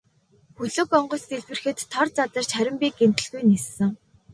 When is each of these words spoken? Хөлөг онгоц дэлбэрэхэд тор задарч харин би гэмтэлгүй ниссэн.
Хөлөг 0.55 0.89
онгоц 0.99 1.23
дэлбэрэхэд 1.29 1.77
тор 1.91 2.07
задарч 2.15 2.49
харин 2.57 2.75
би 2.81 2.87
гэмтэлгүй 2.99 3.43
ниссэн. 3.49 3.89